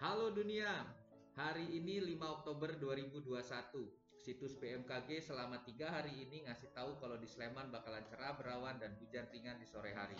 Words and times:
Halo 0.00 0.32
dunia, 0.32 0.80
hari 1.36 1.76
ini 1.76 2.00
5 2.16 2.40
Oktober 2.40 2.72
2021. 2.72 3.20
Situs 4.16 4.56
BMKG 4.56 5.20
selama 5.20 5.60
tiga 5.60 5.92
hari 5.92 6.24
ini 6.24 6.48
ngasih 6.48 6.72
tahu 6.72 6.96
kalau 7.04 7.20
di 7.20 7.28
Sleman 7.28 7.68
bakalan 7.68 8.08
cerah 8.08 8.32
berawan 8.32 8.80
dan 8.80 8.96
hujan 8.96 9.28
ringan 9.28 9.60
di 9.60 9.68
sore 9.68 9.92
hari. 9.92 10.16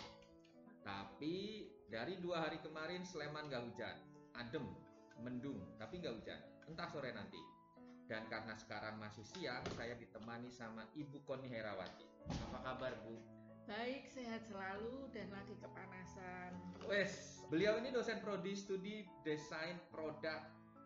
Tapi 0.85 1.65
dari 1.89 2.21
dua 2.21 2.45
hari 2.45 2.61
kemarin 2.61 3.09
Sleman 3.09 3.49
nggak 3.49 3.73
hujan, 3.73 3.97
adem, 4.37 4.69
mendung, 5.17 5.65
tapi 5.81 5.97
nggak 6.05 6.13
hujan. 6.13 6.41
Entah 6.69 6.89
sore 6.93 7.17
nanti. 7.17 7.41
Dan 8.05 8.29
karena 8.29 8.61
sekarang 8.61 9.01
masih 9.01 9.25
siang, 9.33 9.65
saya 9.81 9.97
ditemani 9.97 10.53
sama 10.53 10.93
Ibu 10.93 11.25
Koni 11.25 11.49
Herawati. 11.49 12.05
Apa 12.29 12.69
kabar 12.69 13.01
Bu? 13.01 13.17
Baik, 13.65 14.05
sehat 14.13 14.45
selalu 14.45 15.09
dan 15.17 15.33
lagi 15.33 15.57
kepanasan. 15.57 16.53
Wes, 16.85 17.40
beliau 17.51 17.75
ini 17.83 17.91
dosen 17.91 18.23
prodi 18.23 18.55
studi 18.55 19.03
desain 19.27 19.75
produk 19.91 20.39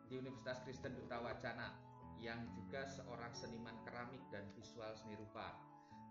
di 0.08 0.16
Universitas 0.16 0.64
Kristen 0.64 0.96
Duta 0.96 1.20
Wacana 1.20 1.76
yang 2.16 2.40
juga 2.56 2.88
seorang 2.88 3.36
seniman 3.36 3.76
keramik 3.84 4.24
dan 4.32 4.48
visual 4.56 4.96
seni 4.96 5.12
rupa. 5.20 5.52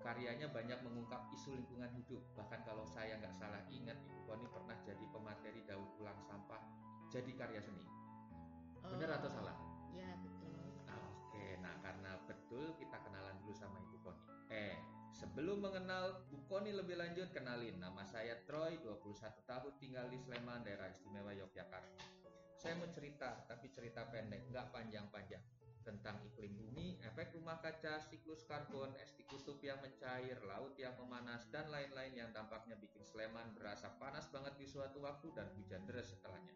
Karyanya 0.06 0.54
banyak 0.54 0.78
mengungkap 0.86 1.26
isu 1.34 1.58
lingkungan 1.58 1.90
hidup. 1.98 2.22
Bahkan 2.38 2.70
kalau 2.70 2.86
saya 2.86 3.18
nggak 3.18 3.34
salah 3.34 3.66
ingat, 3.74 3.98
Ibu 4.06 4.22
Koni 4.30 4.46
pernah 4.46 4.78
jadi 4.86 5.06
pemateri 5.10 5.66
daur 5.66 5.90
ulang 5.98 6.22
sampah 6.22 6.62
jadi 7.10 7.34
karya 7.34 7.62
seni. 7.64 7.90
Benar 8.86 9.18
atau 9.18 9.34
salah? 9.34 9.58
Ya, 9.90 10.12
betul. 10.22 10.54
Oke, 10.86 11.58
nah 11.66 11.74
karena 11.82 12.14
betul 12.30 12.78
kita 12.78 13.02
kenalan 13.02 13.34
dulu 13.42 13.58
sama 13.58 13.82
Ibu 13.90 13.98
Koni. 14.06 14.22
Eh, 14.54 14.78
sebelum 15.24 15.64
mengenal 15.64 16.28
Bu 16.28 16.44
Koni 16.52 16.76
lebih 16.76 17.00
lanjut, 17.00 17.32
kenalin 17.32 17.80
nama 17.80 18.04
saya 18.04 18.44
Troy, 18.44 18.76
21 18.84 19.16
tahun 19.48 19.74
tinggal 19.80 20.12
di 20.12 20.20
Sleman, 20.20 20.68
daerah 20.68 20.92
istimewa 20.92 21.32
Yogyakarta. 21.32 22.04
Saya 22.60 22.76
mau 22.76 22.92
cerita, 22.92 23.48
tapi 23.48 23.72
cerita 23.72 24.04
pendek, 24.12 24.52
nggak 24.52 24.76
panjang-panjang. 24.76 25.40
Tentang 25.84 26.20
iklim 26.28 26.60
bumi, 26.60 27.00
efek 27.08 27.40
rumah 27.40 27.60
kaca, 27.64 28.04
siklus 28.04 28.44
karbon, 28.44 28.92
es 29.00 29.16
di 29.16 29.24
kutub 29.24 29.64
yang 29.64 29.80
mencair, 29.80 30.44
laut 30.44 30.76
yang 30.76 30.96
memanas, 31.00 31.48
dan 31.52 31.72
lain-lain 31.72 32.20
yang 32.20 32.30
dampaknya 32.36 32.76
bikin 32.76 33.04
Sleman 33.08 33.56
berasa 33.56 33.96
panas 33.96 34.28
banget 34.28 34.60
di 34.60 34.68
suatu 34.68 35.00
waktu 35.08 35.32
dan 35.32 35.48
hujan 35.56 35.88
deras 35.88 36.12
setelahnya 36.12 36.56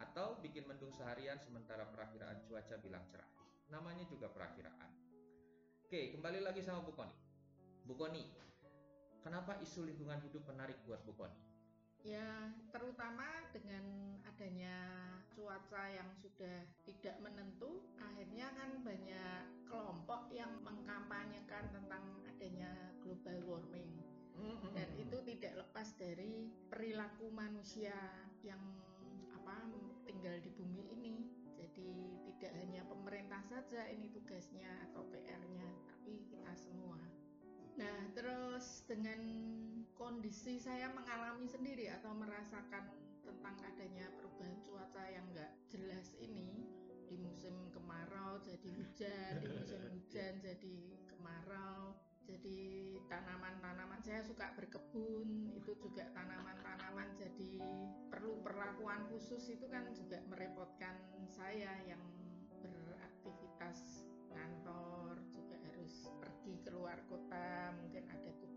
atau 0.00 0.40
bikin 0.40 0.64
mendung 0.64 0.88
seharian 0.96 1.36
sementara 1.36 1.84
perakiraan 1.84 2.40
cuaca 2.48 2.80
bilang 2.80 3.04
cerah. 3.12 3.28
Namanya 3.68 4.08
juga 4.08 4.32
perakiraan. 4.32 4.88
Oke, 5.84 6.16
kembali 6.16 6.40
lagi 6.40 6.64
sama 6.64 6.80
Bu 6.80 6.96
Koni. 6.96 7.29
Bu 7.90 7.98
Koni, 7.98 8.22
kenapa 9.18 9.58
isu 9.58 9.82
lingkungan 9.82 10.22
hidup 10.22 10.46
menarik 10.46 10.78
buat 10.86 11.02
Bu 11.02 11.10
Koni? 11.18 11.34
Ya, 12.06 12.54
terutama 12.70 13.26
dengan 13.50 14.14
adanya 14.22 14.78
cuaca 15.34 15.90
yang 15.90 16.06
sudah 16.14 16.70
tidak 16.86 17.18
menentu, 17.18 17.82
akhirnya 17.98 18.54
kan 18.54 18.78
banyak 18.86 19.42
kelompok 19.66 20.30
yang 20.30 20.54
mengkampanyekan 20.62 21.66
tentang 21.74 22.22
adanya 22.30 22.94
global 23.02 23.42
warming. 23.42 23.90
Dan 24.70 24.86
itu 24.94 25.18
tidak 25.26 25.58
lepas 25.58 25.90
dari 25.98 26.46
perilaku 26.70 27.26
manusia 27.34 27.98
yang 28.46 28.62
apa 29.34 29.66
tinggal 30.06 30.38
di 30.38 30.54
bumi 30.54 30.94
ini. 30.94 31.26
Jadi 31.58 31.90
tidak 32.30 32.54
hanya 32.54 32.86
pemerintah 32.86 33.42
saja 33.50 33.90
ini 33.90 34.14
tugasnya 34.14 34.86
atau 34.86 35.02
PR-nya, 35.10 35.66
terus 38.60 38.84
dengan 38.84 39.16
kondisi 39.96 40.60
saya 40.60 40.92
mengalami 40.92 41.48
sendiri 41.48 41.88
atau 41.96 42.12
merasakan 42.12 42.92
tentang 43.24 43.56
adanya 43.64 44.04
perubahan 44.20 44.52
cuaca 44.60 45.00
yang 45.08 45.24
nggak 45.32 45.48
jelas 45.72 46.12
ini 46.20 46.68
di 47.08 47.16
musim 47.16 47.56
kemarau 47.72 48.36
jadi 48.44 48.68
hujan, 48.76 49.40
di 49.40 49.48
musim 49.48 49.80
hujan 49.96 50.44
jadi 50.44 50.76
kemarau, 51.08 51.96
jadi 52.28 52.60
tanaman-tanaman 53.08 54.04
saya 54.04 54.20
suka 54.28 54.52
berkebun 54.52 55.56
itu 55.56 55.72
juga 55.80 56.12
tanaman-tanaman 56.12 57.16
jadi 57.16 57.64
perlu 58.12 58.44
perlakuan 58.44 59.08
khusus 59.08 59.56
itu 59.56 59.72
kan 59.72 59.88
juga 59.96 60.20
merepotkan 60.28 61.00
saya 61.32 61.80
yang 61.88 62.04
beraktivitas 62.60 64.04
kantor 64.28 65.16
juga 65.32 65.56
harus 65.64 66.12
pergi 66.20 66.54
keluar 66.62 66.98
kota 67.08 67.74
mungkin 67.80 68.04
ada 68.12 68.30
tugas 68.38 68.49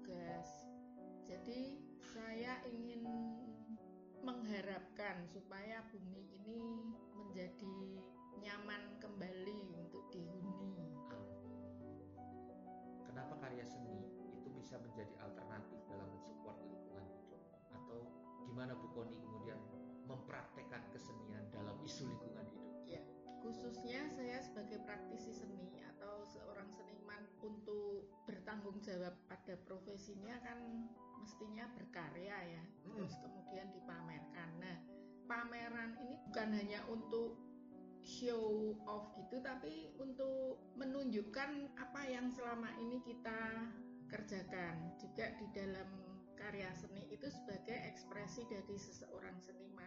jadi 1.43 1.75
saya 2.13 2.61
ingin 2.71 3.03
mengharapkan 4.23 5.27
supaya 5.27 5.83
bumi 5.91 6.23
ini 6.39 6.87
menjadi 7.19 7.99
nyaman 8.39 8.95
kembali 9.03 9.75
untuk 9.75 10.07
dihuni. 10.13 10.93
Kenapa 13.07 13.35
karya 13.43 13.67
seni 13.67 14.07
itu 14.31 14.47
bisa 14.55 14.79
menjadi 14.79 15.19
alternatif 15.19 15.79
dalam 15.91 16.07
mensupport 16.15 16.55
lingkungan 16.63 17.05
hidup? 17.11 17.43
Atau 17.75 18.07
gimana 18.47 18.75
Bu 18.79 18.87
Koni 18.95 19.19
kemudian 19.19 19.59
mempraktekkan 20.07 20.83
kesenian 20.95 21.43
dalam 21.51 21.75
isu 21.83 22.07
lingkungan 22.07 22.47
hidup? 22.55 22.75
Ya 22.87 23.01
khususnya 23.43 24.07
saya 24.15 24.39
sebagai 24.39 24.79
praktisi 24.87 25.35
seni 25.35 25.67
atau 26.03 26.19
seorang 26.27 26.67
seniman 26.67 27.23
untuk 27.39 28.11
bertanggung 28.27 28.75
jawab 28.83 29.15
pada 29.31 29.55
profesinya 29.63 30.35
kan 30.43 30.59
mestinya 31.15 31.63
berkarya 31.79 32.59
ya 32.59 32.59
hmm. 32.59 32.91
terus 32.99 33.15
kemudian 33.23 33.71
dipamerkan. 33.71 34.51
Nah 34.59 34.83
pameran 35.31 35.95
ini 36.03 36.19
bukan 36.27 36.49
hanya 36.59 36.83
untuk 36.91 37.39
show 38.03 38.75
off 38.83 39.15
gitu 39.15 39.39
tapi 39.39 39.95
untuk 39.95 40.59
menunjukkan 40.75 41.71
apa 41.79 42.01
yang 42.11 42.27
selama 42.27 42.67
ini 42.83 42.99
kita 42.99 43.71
kerjakan. 44.11 44.99
Juga 44.99 45.31
di 45.39 45.47
dalam 45.55 45.87
karya 46.35 46.67
seni 46.75 47.07
itu 47.15 47.31
sebagai 47.31 47.79
ekspresi 47.95 48.43
dari 48.51 48.75
seseorang 48.75 49.39
seniman 49.39 49.82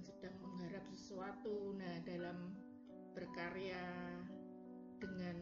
mungkin 0.00 0.16
sedang 0.16 0.36
mengharap 0.40 0.84
sesuatu 0.96 1.76
nah 1.76 2.00
dalam 2.08 2.56
berkarya 3.12 3.84
dengan 4.96 5.36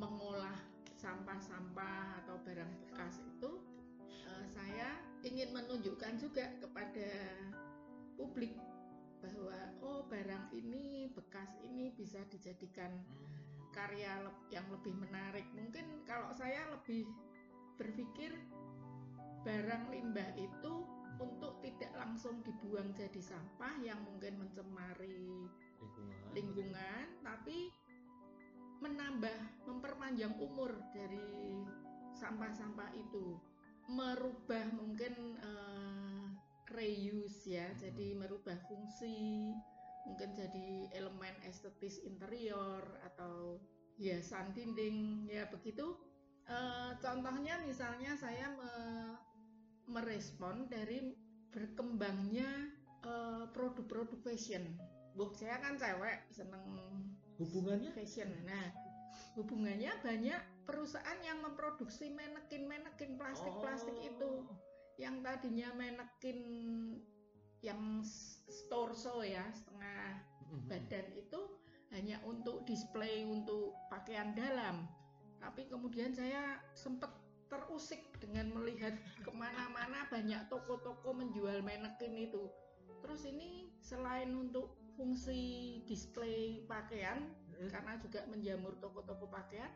mengolah 0.00 0.56
sampah-sampah 0.96 2.24
atau 2.24 2.40
barang 2.40 2.72
bekas 2.88 3.20
itu 3.20 3.60
uh, 4.32 4.46
saya 4.48 4.96
ingin 5.28 5.52
menunjukkan 5.52 6.16
juga 6.16 6.56
kepada 6.64 7.36
publik 8.16 8.56
bahwa 9.20 9.60
oh 9.84 10.08
barang 10.08 10.48
ini 10.56 11.12
bekas 11.12 11.52
ini 11.60 11.92
bisa 11.92 12.24
dijadikan 12.32 12.96
karya 13.76 14.24
yang 14.48 14.64
lebih 14.72 14.96
menarik. 14.96 15.44
Mungkin 15.52 16.00
kalau 16.08 16.32
saya 16.32 16.64
lebih 16.72 17.04
berpikir 17.76 18.40
barang 19.44 19.84
limbah 19.92 20.32
itu 20.40 21.01
untuk 21.20 21.60
tidak 21.60 21.92
langsung 21.98 22.40
dibuang 22.46 22.94
jadi 22.96 23.20
sampah 23.20 23.80
yang 23.82 24.00
mungkin 24.06 24.40
mencemari 24.40 25.48
lingkungan, 25.80 26.30
lingkungan 26.32 27.06
tapi 27.26 27.72
menambah 28.82 29.38
memperpanjang 29.66 30.34
umur 30.42 30.74
dari 30.90 31.62
sampah-sampah 32.18 32.90
itu 32.98 33.38
merubah 33.90 34.66
mungkin 34.78 35.38
uh, 35.42 36.22
reuse 36.72 37.50
ya, 37.50 37.66
hmm. 37.68 37.78
jadi 37.78 38.06
merubah 38.16 38.56
fungsi, 38.70 39.52
mungkin 40.06 40.34
jadi 40.34 40.90
elemen 40.96 41.34
estetis 41.46 42.00
interior 42.02 42.82
atau 43.12 43.58
hiasan 43.98 44.54
dinding 44.54 45.28
ya 45.28 45.46
begitu. 45.50 45.98
Uh, 46.42 46.90
contohnya 46.98 47.62
misalnya 47.62 48.18
saya 48.18 48.50
me 48.58 48.74
merespon 49.90 50.70
dari 50.70 51.14
berkembangnya 51.52 52.48
eh, 53.04 53.44
produk-produk 53.50 54.18
fashion. 54.22 54.62
Bu, 55.12 55.28
saya 55.36 55.60
kan 55.60 55.76
cewek 55.76 56.24
seneng 56.32 56.64
hubungannya 57.36 57.92
fashion. 57.92 58.32
Nah, 58.48 58.72
hubungannya 59.36 59.92
banyak 60.00 60.40
perusahaan 60.64 61.20
yang 61.24 61.40
memproduksi 61.40 62.12
manekin-manekin 62.12 63.16
plastik-plastik 63.16 63.96
oh. 63.96 64.08
itu 64.08 64.30
yang 65.00 65.24
tadinya 65.24 65.72
manekin 65.72 66.38
yang 67.64 68.04
torso 68.68 69.24
ya 69.24 69.42
setengah 69.54 70.20
mm-hmm. 70.20 70.68
badan 70.68 71.06
itu 71.16 71.40
hanya 71.92 72.16
untuk 72.26 72.64
display 72.68 73.24
untuk 73.24 73.72
pakaian 73.88 74.34
dalam 74.36 74.84
tapi 75.40 75.66
kemudian 75.66 76.14
saya 76.14 76.60
sempat 76.76 77.10
terusik 77.52 78.00
dengan 78.16 78.48
melihat 78.56 78.96
ke 79.20 79.28
mana-mana 79.28 80.08
banyak 80.08 80.40
toko-toko 80.48 81.12
menjual 81.12 81.60
manekin 81.60 82.16
itu 82.16 82.48
terus 83.04 83.28
ini 83.28 83.68
selain 83.84 84.32
untuk 84.32 84.72
fungsi 84.96 85.80
display 85.84 86.64
pakaian 86.64 87.28
hmm. 87.52 87.68
karena 87.68 88.00
juga 88.00 88.24
menjamur 88.32 88.72
toko-toko 88.80 89.28
pakaian 89.28 89.68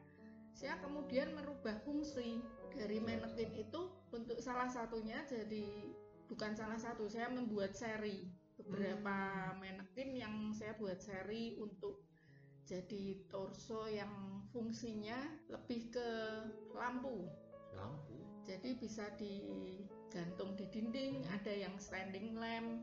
saya 0.57 0.81
kemudian 0.81 1.37
merubah 1.37 1.77
fungsi 1.85 2.41
dari 2.73 2.97
manekin 2.97 3.53
itu 3.53 3.93
untuk 4.09 4.41
salah 4.41 4.73
satunya 4.73 5.21
jadi 5.29 5.93
bukan 6.33 6.57
salah 6.57 6.81
satu 6.81 7.05
saya 7.13 7.29
membuat 7.29 7.77
seri 7.77 8.25
beberapa 8.57 9.53
hmm. 9.53 9.61
manekin 9.61 10.17
yang 10.17 10.35
saya 10.57 10.73
buat 10.81 10.97
seri 10.97 11.61
untuk 11.61 12.09
jadi 12.67 13.23
torso 13.31 13.87
yang 13.87 14.43
fungsinya 14.51 15.45
lebih 15.53 15.93
ke 15.93 16.09
lampu 16.75 17.29
lampu 17.77 18.17
jadi 18.49 18.75
bisa 18.81 19.07
digantung 19.21 20.57
di 20.57 20.67
dinding 20.73 21.23
ada 21.31 21.53
yang 21.53 21.75
standing 21.77 22.35
lamp 22.35 22.83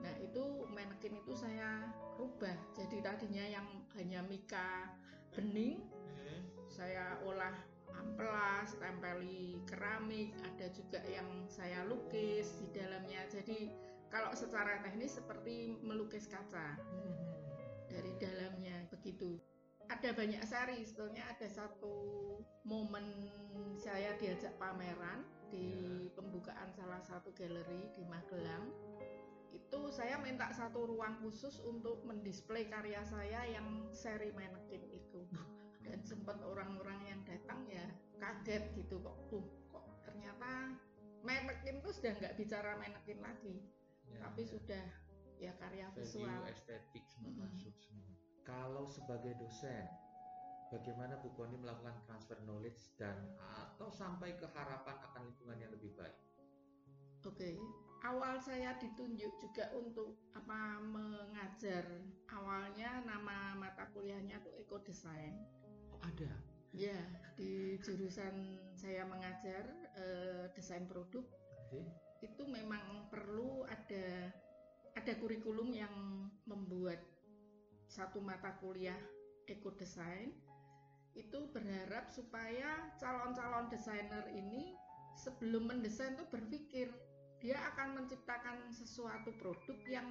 nah 0.00 0.14
itu 0.22 0.64
manekin 0.72 1.20
itu 1.20 1.36
saya 1.36 1.92
rubah 2.16 2.56
jadi 2.72 3.04
tadinya 3.04 3.44
yang 3.44 3.66
hanya 3.98 4.24
mika 4.24 4.96
bening 5.36 5.84
hmm. 6.16 6.40
saya 6.72 7.20
olah 7.26 7.52
amplas, 8.00 8.72
tempeli 8.80 9.60
keramik, 9.68 10.32
ada 10.40 10.72
juga 10.72 11.00
yang 11.04 11.28
saya 11.52 11.84
lukis 11.84 12.56
di 12.56 12.66
dalamnya. 12.72 13.20
Jadi 13.28 13.68
kalau 14.08 14.32
secara 14.34 14.80
teknis 14.82 15.20
seperti 15.20 15.76
melukis 15.84 16.26
kaca 16.26 16.80
dari 17.86 18.12
dalamnya 18.18 18.88
begitu. 18.90 19.36
Ada 19.90 20.14
banyak 20.14 20.42
seri, 20.46 20.86
sebetulnya 20.86 21.26
ada 21.26 21.50
satu 21.50 21.94
momen 22.64 23.04
saya 23.80 24.14
diajak 24.20 24.54
pameran 24.60 25.24
di 25.50 25.72
ya. 26.06 26.14
pembukaan 26.14 26.70
salah 26.76 27.02
satu 27.02 27.32
galeri 27.34 27.90
di 27.96 28.02
Magelang. 28.06 28.70
Itu 29.50 29.90
saya 29.90 30.18
minta 30.22 30.50
satu 30.54 30.86
ruang 30.86 31.18
khusus 31.24 31.58
untuk 31.66 32.02
mendisplay 32.06 32.70
karya 32.70 33.02
saya 33.02 33.46
yang 33.50 33.90
seri 33.90 34.30
manekin 34.30 34.82
itu 34.94 35.26
dan 35.86 35.98
sempat 36.06 36.38
orang-orang 36.44 37.00
yang 37.08 37.20
datang 37.26 37.64
ya 37.66 37.86
kaget 38.20 38.62
gitu 38.76 39.00
kok 39.00 39.16
tuh 39.32 39.44
kok 39.72 39.84
ternyata 40.04 40.76
manekin 41.24 41.80
tuh 41.80 41.92
sudah 41.92 42.12
nggak 42.20 42.36
bicara 42.36 42.76
manekin 42.76 43.18
lagi 43.24 43.64
ya, 44.06 44.20
tapi 44.22 44.42
ya. 44.44 44.50
sudah 44.54 44.84
ya 45.40 45.52
karya 45.56 45.88
visual 45.96 46.42
estetik 46.52 47.04
semua 47.08 47.32
hmm. 47.32 47.40
masuk 47.48 47.74
semua 47.80 48.12
kalau 48.44 48.84
sebagai 48.88 49.32
dosen 49.40 49.88
bagaimana 50.70 51.18
Bu 51.18 51.34
Koni 51.34 51.58
melakukan 51.58 51.98
transfer 52.06 52.38
knowledge 52.46 52.94
dan 52.94 53.18
atau 53.58 53.90
sampai 53.90 54.38
ke 54.38 54.46
harapan 54.54 54.96
akan 55.10 55.20
lingkungan 55.26 55.58
yang 55.58 55.70
lebih 55.74 55.92
baik? 55.98 56.14
Oke 57.26 57.36
okay. 57.36 57.54
awal 58.06 58.40
saya 58.40 58.78
ditunjuk 58.80 59.34
juga 59.42 59.68
untuk 59.76 60.16
apa 60.32 60.80
mengajar. 60.80 61.84
Awalnya 62.30 63.04
nama 63.04 63.58
mata 63.58 63.90
kuliahnya 63.92 64.40
tuh 64.40 64.54
eco 64.56 64.80
design 64.80 65.36
ada? 66.00 66.30
Ya 66.70 66.96
di 67.34 67.76
jurusan 67.82 68.62
saya 68.78 69.02
mengajar 69.04 69.66
uh, 69.98 70.46
desain 70.54 70.86
produk. 70.86 71.26
Okay. 71.70 71.86
itu 72.20 72.42
memang 72.50 73.06
perlu 73.08 73.62
ada 73.64 74.28
ada 74.92 75.12
kurikulum 75.22 75.70
yang 75.70 76.26
membuat 76.44 76.98
satu 77.88 78.18
mata 78.20 78.58
kuliah 78.58 78.98
eco 79.48 79.72
design 79.74 80.34
itu 81.18 81.38
berharap 81.50 82.06
supaya 82.10 82.90
calon-calon 83.02 83.66
desainer 83.70 84.26
ini 84.30 84.74
sebelum 85.18 85.68
mendesain 85.68 86.14
tuh 86.14 86.28
berpikir 86.30 86.90
dia 87.40 87.56
akan 87.72 88.04
menciptakan 88.04 88.68
sesuatu 88.68 89.32
produk 89.40 89.80
yang 89.88 90.04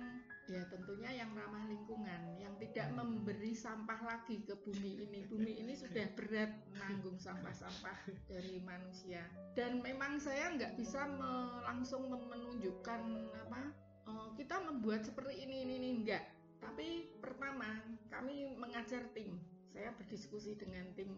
ya 0.49 0.65
tentunya 0.65 1.21
yang 1.21 1.29
ramah 1.37 1.61
lingkungan, 1.69 2.41
yang 2.41 2.57
tidak 2.57 2.89
memberi 2.97 3.53
sampah 3.53 4.01
lagi 4.01 4.41
ke 4.41 4.57
bumi 4.65 5.05
ini. 5.05 5.29
Bumi 5.29 5.61
ini 5.61 5.77
sudah 5.77 6.09
berat 6.17 6.49
menanggung 6.73 7.21
sampah-sampah 7.21 8.09
dari 8.25 8.57
manusia. 8.65 9.21
Dan 9.53 9.85
memang 9.85 10.17
saya 10.17 10.57
nggak 10.57 10.73
bisa 10.73 11.05
me 11.05 11.61
langsung 11.69 12.09
menunjukkan 12.09 13.01
apa 13.45 13.61
oh, 14.09 14.33
kita 14.33 14.57
membuat 14.65 15.05
seperti 15.05 15.45
ini 15.45 15.69
ini 15.69 15.73
ini 15.77 15.89
enggak. 16.01 16.25
Tapi 16.57 17.13
pertama 17.21 17.77
kami 18.09 18.57
mengajar 18.57 19.05
tim. 19.13 19.37
Saya 19.69 19.93
berdiskusi 19.93 20.57
dengan 20.57 20.89
tim 20.97 21.13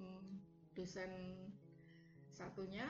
dosen 0.75 1.12
satunya 2.31 2.88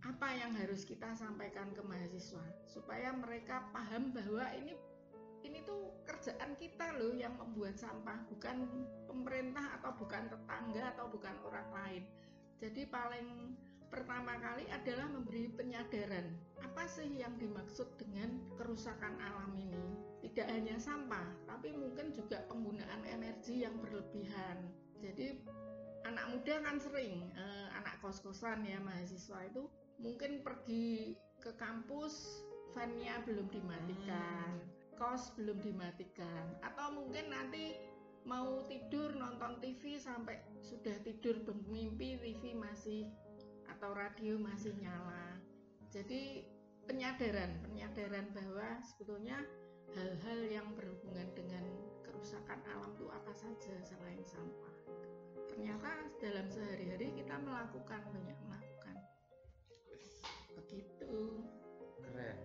apa 0.00 0.32
yang 0.32 0.56
harus 0.56 0.88
kita 0.88 1.12
sampaikan 1.12 1.76
ke 1.76 1.82
mahasiswa 1.84 2.40
supaya 2.64 3.12
mereka 3.12 3.68
paham 3.76 4.16
bahwa 4.16 4.48
ini 4.56 4.72
ini 5.44 5.60
tuh 5.64 5.92
kerjaan 6.08 6.56
kita 6.56 6.96
loh 6.96 7.12
yang 7.16 7.36
membuat 7.36 7.76
sampah 7.76 8.16
bukan 8.28 8.68
pemerintah 9.08 9.80
atau 9.80 9.92
bukan 9.96 10.28
tetangga 10.28 10.84
atau 10.96 11.06
bukan 11.08 11.36
orang 11.44 11.68
lain. 11.72 12.02
Jadi 12.60 12.84
paling 12.88 13.56
pertama 13.88 14.36
kali 14.38 14.68
adalah 14.68 15.08
memberi 15.08 15.48
penyadaran 15.52 16.32
apa 16.60 16.84
sih 16.86 17.20
yang 17.20 17.34
dimaksud 17.40 17.88
dengan 17.96 18.40
kerusakan 18.56 19.16
alam 19.20 19.52
ini? 19.56 19.84
Tidak 20.20 20.48
hanya 20.48 20.76
sampah 20.76 21.24
tapi 21.48 21.72
mungkin 21.72 22.12
juga 22.12 22.44
penggunaan 22.48 23.04
energi 23.40 23.64
yang 23.64 23.72
berlebihan 23.80 24.68
jadi 25.00 25.32
anak 26.04 26.28
muda 26.28 26.60
kan 26.60 26.76
sering 26.76 27.32
eh, 27.32 27.68
anak 27.72 27.96
kos-kosan 28.04 28.68
ya 28.68 28.76
mahasiswa 28.84 29.48
itu 29.48 29.64
mungkin 29.96 30.44
pergi 30.44 31.16
ke 31.40 31.48
kampus 31.56 32.44
fannya 32.76 33.16
belum 33.24 33.48
dimatikan 33.48 34.60
hmm. 34.60 35.00
kos 35.00 35.32
belum 35.40 35.56
dimatikan 35.64 36.52
atau 36.60 36.92
mungkin 36.92 37.32
nanti 37.32 37.80
mau 38.28 38.68
tidur 38.68 39.16
nonton 39.16 39.56
TV 39.64 39.96
sampai 39.96 40.44
sudah 40.60 41.00
tidur 41.00 41.40
bermimpi 41.40 42.20
TV 42.20 42.52
masih 42.52 43.08
atau 43.72 43.96
radio 43.96 44.36
masih 44.36 44.76
nyala 44.84 45.40
jadi 45.88 46.44
penyadaran 46.84 47.56
penyadaran 47.64 48.28
bahwa 48.36 48.84
sebetulnya 48.84 49.40
hal-hal 49.96 50.40
yang 50.44 50.68
berhubungan 50.76 51.32
dengan 51.32 51.64
kerusakan 52.20 52.60
alam 52.68 52.92
itu 53.00 53.08
apa 53.08 53.32
saja 53.32 53.74
selain 53.80 54.20
sampah. 54.28 54.76
Ternyata 55.48 56.04
dalam 56.20 56.46
sehari-hari 56.52 57.16
kita 57.16 57.40
melakukan 57.40 58.04
banyak 58.12 58.36
begitu. 60.70 61.40
Keren. 62.04 62.36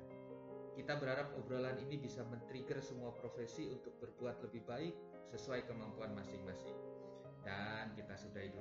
Kita 0.79 0.95
berharap 0.95 1.35
obrolan 1.35 1.75
ini 1.83 1.99
bisa 1.99 2.23
men-trigger 2.23 2.79
semua 2.79 3.11
profesi 3.11 3.67
untuk 3.67 3.99
berbuat 3.99 4.39
lebih 4.47 4.63
baik 4.63 4.95
sesuai 5.35 5.67
kemampuan 5.67 6.15
masing-masing. 6.15 6.79
Dan 7.43 7.91
kita 7.99 8.15
sudahi 8.15 8.54